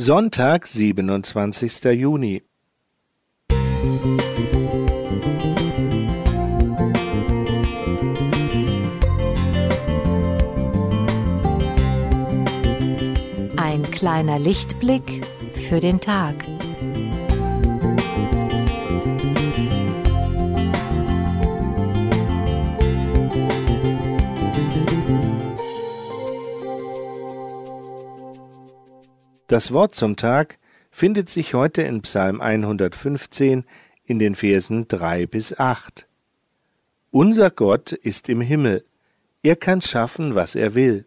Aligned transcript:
Sonntag, 0.00 0.68
27. 0.68 1.84
Juni. 1.86 2.44
Ein 13.56 13.90
kleiner 13.90 14.38
Lichtblick 14.38 15.26
für 15.54 15.80
den 15.80 15.98
Tag. 15.98 16.46
Das 29.48 29.72
Wort 29.72 29.94
zum 29.94 30.16
Tag 30.16 30.58
findet 30.90 31.30
sich 31.30 31.54
heute 31.54 31.80
in 31.80 32.02
Psalm 32.02 32.42
115 32.42 33.64
in 34.04 34.18
den 34.18 34.34
Versen 34.34 34.88
3 34.88 35.26
bis 35.26 35.58
8. 35.58 36.06
Unser 37.10 37.50
Gott 37.50 37.92
ist 37.92 38.28
im 38.28 38.42
Himmel, 38.42 38.84
er 39.42 39.56
kann 39.56 39.80
schaffen, 39.80 40.34
was 40.34 40.54
er 40.54 40.74
will. 40.74 41.06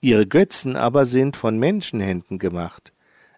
Ihre 0.00 0.26
Götzen 0.26 0.74
aber 0.74 1.04
sind 1.04 1.36
von 1.36 1.56
Menschenhänden 1.56 2.40
gemacht. 2.40 2.92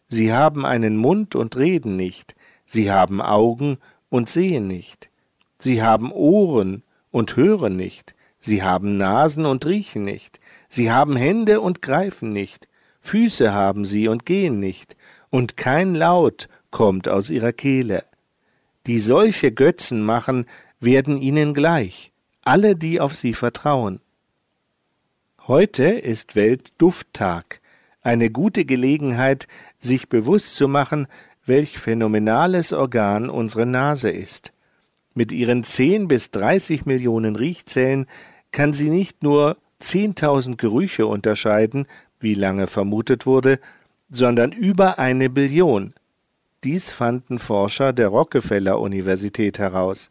Sie 0.08 0.32
haben 0.32 0.64
einen 0.64 0.96
Mund 0.96 1.34
und 1.34 1.58
reden 1.58 1.96
nicht, 1.96 2.34
sie 2.64 2.90
haben 2.90 3.20
Augen 3.20 3.76
und 4.08 4.30
sehen 4.30 4.66
nicht. 4.66 5.10
Sie 5.58 5.82
haben 5.82 6.12
Ohren 6.12 6.82
und 7.10 7.36
hören 7.36 7.76
nicht, 7.76 8.14
sie 8.38 8.62
haben 8.62 8.96
Nasen 8.96 9.44
und 9.44 9.66
riechen 9.66 10.02
nicht, 10.02 10.40
sie 10.70 10.90
haben 10.90 11.14
Hände 11.14 11.60
und 11.60 11.82
greifen 11.82 12.32
nicht, 12.32 12.69
Füße 13.00 13.52
haben 13.52 13.84
sie 13.84 14.08
und 14.08 14.26
gehen 14.26 14.60
nicht, 14.60 14.96
und 15.30 15.56
kein 15.56 15.94
Laut 15.94 16.48
kommt 16.70 17.08
aus 17.08 17.30
ihrer 17.30 17.52
Kehle. 17.52 18.04
Die 18.86 18.98
solche 18.98 19.52
Götzen 19.52 20.02
machen, 20.02 20.46
werden 20.80 21.18
ihnen 21.18 21.52
gleich, 21.54 22.12
alle, 22.42 22.74
die 22.76 23.00
auf 23.00 23.14
sie 23.14 23.34
vertrauen. 23.34 24.00
Heute 25.46 25.84
ist 25.84 26.36
Weltdufttag, 26.36 27.60
eine 28.02 28.30
gute 28.30 28.64
Gelegenheit, 28.64 29.46
sich 29.78 30.08
bewusst 30.08 30.56
zu 30.56 30.68
machen, 30.68 31.06
welch 31.44 31.78
phänomenales 31.78 32.72
Organ 32.72 33.28
unsere 33.28 33.66
Nase 33.66 34.10
ist. 34.10 34.52
Mit 35.12 35.32
ihren 35.32 35.64
zehn 35.64 36.08
bis 36.08 36.30
dreißig 36.30 36.86
Millionen 36.86 37.36
Riechzellen 37.36 38.06
kann 38.52 38.72
sie 38.72 38.88
nicht 38.88 39.22
nur 39.22 39.58
zehntausend 39.80 40.58
Gerüche 40.58 41.06
unterscheiden, 41.06 41.86
wie 42.20 42.34
lange 42.34 42.66
vermutet 42.66 43.26
wurde, 43.26 43.58
sondern 44.10 44.52
über 44.52 44.98
eine 44.98 45.30
Billion. 45.30 45.94
Dies 46.62 46.90
fanden 46.90 47.38
Forscher 47.38 47.92
der 47.92 48.08
Rockefeller 48.08 48.78
Universität 48.78 49.58
heraus. 49.58 50.10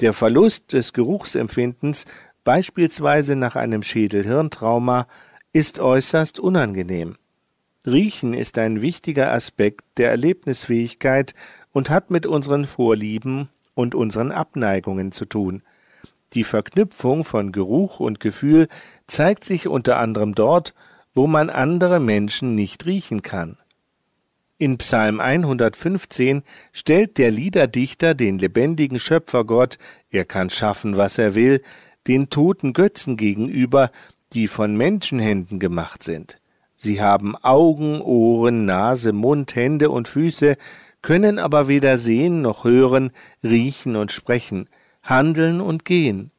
Der 0.00 0.12
Verlust 0.12 0.72
des 0.72 0.92
Geruchsempfindens, 0.92 2.04
beispielsweise 2.44 3.36
nach 3.36 3.56
einem 3.56 3.82
Schädel-Hirntrauma, 3.82 5.06
ist 5.52 5.78
äußerst 5.78 6.40
unangenehm. 6.40 7.16
Riechen 7.86 8.34
ist 8.34 8.58
ein 8.58 8.82
wichtiger 8.82 9.32
Aspekt 9.32 9.84
der 9.96 10.10
Erlebnisfähigkeit 10.10 11.34
und 11.72 11.90
hat 11.90 12.10
mit 12.10 12.26
unseren 12.26 12.64
Vorlieben 12.64 13.48
und 13.74 13.94
unseren 13.94 14.32
Abneigungen 14.32 15.12
zu 15.12 15.24
tun. 15.24 15.62
Die 16.34 16.44
Verknüpfung 16.44 17.24
von 17.24 17.52
Geruch 17.52 18.00
und 18.00 18.20
Gefühl 18.20 18.68
zeigt 19.06 19.44
sich 19.44 19.66
unter 19.66 19.98
anderem 19.98 20.34
dort, 20.34 20.74
wo 21.18 21.26
man 21.26 21.50
andere 21.50 21.98
Menschen 21.98 22.54
nicht 22.54 22.86
riechen 22.86 23.22
kann. 23.22 23.56
In 24.56 24.78
Psalm 24.78 25.18
115 25.18 26.44
stellt 26.72 27.18
der 27.18 27.32
Liederdichter 27.32 28.14
den 28.14 28.38
lebendigen 28.38 29.00
Schöpfergott, 29.00 29.78
er 30.10 30.24
kann 30.24 30.48
schaffen, 30.48 30.96
was 30.96 31.18
er 31.18 31.34
will, 31.34 31.60
den 32.06 32.30
toten 32.30 32.72
Götzen 32.72 33.16
gegenüber, 33.16 33.90
die 34.32 34.46
von 34.46 34.76
Menschenhänden 34.76 35.58
gemacht 35.58 36.04
sind. 36.04 36.38
Sie 36.76 37.02
haben 37.02 37.34
Augen, 37.34 38.00
Ohren, 38.00 38.64
Nase, 38.64 39.12
Mund, 39.12 39.56
Hände 39.56 39.90
und 39.90 40.06
Füße, 40.06 40.56
können 41.02 41.40
aber 41.40 41.66
weder 41.66 41.98
sehen 41.98 42.42
noch 42.42 42.62
hören, 42.62 43.10
riechen 43.42 43.96
und 43.96 44.12
sprechen, 44.12 44.68
handeln 45.02 45.60
und 45.60 45.84
gehen. 45.84 46.30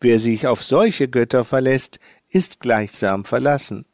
Wer 0.00 0.18
sich 0.18 0.46
auf 0.46 0.64
solche 0.64 1.08
Götter 1.08 1.44
verlässt, 1.44 2.00
ist 2.30 2.60
gleichsam 2.60 3.26
verlassen. 3.26 3.84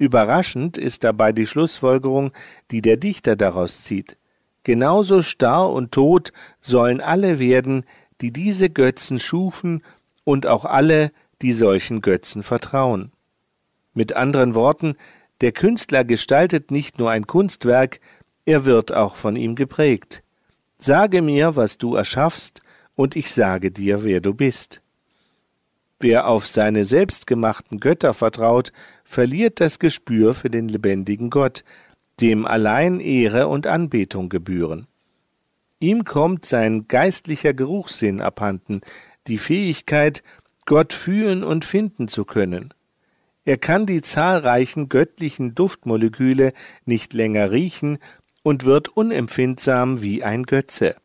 Überraschend 0.00 0.78
ist 0.78 1.04
dabei 1.04 1.30
die 1.30 1.46
Schlussfolgerung, 1.46 2.32
die 2.70 2.80
der 2.80 2.96
Dichter 2.96 3.36
daraus 3.36 3.82
zieht. 3.82 4.16
Genauso 4.64 5.20
starr 5.20 5.70
und 5.70 5.92
tot 5.92 6.32
sollen 6.62 7.02
alle 7.02 7.38
werden, 7.38 7.84
die 8.22 8.32
diese 8.32 8.70
Götzen 8.70 9.20
schufen, 9.20 9.82
und 10.24 10.46
auch 10.46 10.64
alle, 10.64 11.12
die 11.42 11.52
solchen 11.52 12.00
Götzen 12.00 12.42
vertrauen. 12.42 13.12
Mit 13.92 14.14
anderen 14.14 14.54
Worten, 14.54 14.94
der 15.42 15.52
Künstler 15.52 16.04
gestaltet 16.04 16.70
nicht 16.70 16.98
nur 16.98 17.10
ein 17.10 17.26
Kunstwerk, 17.26 18.00
er 18.46 18.64
wird 18.64 18.94
auch 18.94 19.16
von 19.16 19.36
ihm 19.36 19.54
geprägt. 19.54 20.22
Sage 20.78 21.20
mir, 21.20 21.56
was 21.56 21.76
du 21.76 21.94
erschaffst, 21.94 22.62
und 22.94 23.16
ich 23.16 23.34
sage 23.34 23.70
dir, 23.70 24.02
wer 24.02 24.22
du 24.22 24.32
bist. 24.32 24.80
Wer 26.00 26.26
auf 26.26 26.46
seine 26.46 26.84
selbstgemachten 26.84 27.78
Götter 27.78 28.14
vertraut, 28.14 28.72
verliert 29.04 29.60
das 29.60 29.78
Gespür 29.78 30.32
für 30.32 30.48
den 30.48 30.68
lebendigen 30.68 31.28
Gott, 31.28 31.62
dem 32.22 32.46
allein 32.46 33.00
Ehre 33.00 33.48
und 33.48 33.66
Anbetung 33.66 34.30
gebühren. 34.30 34.86
Ihm 35.78 36.04
kommt 36.04 36.46
sein 36.46 36.88
geistlicher 36.88 37.52
Geruchssinn 37.52 38.22
abhanden, 38.22 38.80
die 39.26 39.38
Fähigkeit, 39.38 40.22
Gott 40.64 40.92
fühlen 40.94 41.44
und 41.44 41.64
finden 41.64 42.08
zu 42.08 42.24
können. 42.24 42.72
Er 43.44 43.58
kann 43.58 43.84
die 43.84 44.02
zahlreichen 44.02 44.88
göttlichen 44.88 45.54
Duftmoleküle 45.54 46.52
nicht 46.84 47.12
länger 47.12 47.50
riechen 47.50 47.98
und 48.42 48.64
wird 48.64 48.88
unempfindsam 48.88 50.00
wie 50.00 50.22
ein 50.22 50.44
Götze. 50.44 50.96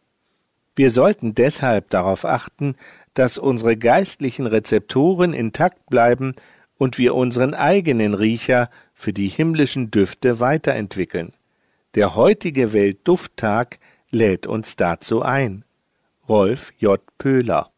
Wir 0.76 0.92
sollten 0.92 1.36
deshalb 1.36 1.90
darauf 1.90 2.26
achten, 2.26 2.76
dass 3.16 3.38
unsere 3.38 3.76
geistlichen 3.76 4.46
Rezeptoren 4.46 5.34
intakt 5.34 5.90
bleiben 5.90 6.36
und 6.78 6.98
wir 6.98 7.16
unseren 7.16 7.54
eigenen 7.54 8.14
Riecher 8.14 8.70
für 8.94 9.14
die 9.14 9.30
himmlischen 9.30 9.90
Düfte 9.90 10.40
weiterentwickeln. 10.40 11.32
Der 11.96 12.16
heutige 12.16 12.74
Weltdufttag 12.74 13.80
lädt 14.12 14.46
uns 14.46 14.76
dazu 14.76 15.22
ein. 15.22 15.66
Rolf 16.28 16.72
J. 16.78 17.02
Pöhler 17.18 17.72